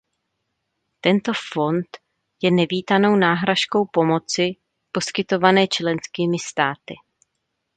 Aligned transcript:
Tento 1.01 1.31
fond 1.53 1.97
je 2.41 2.51
nevítanou 2.51 3.15
náhražkou 3.15 3.85
pomoci 3.93 4.55
poskytované 4.91 5.67
členskými 5.67 6.39
státy. 6.39 6.95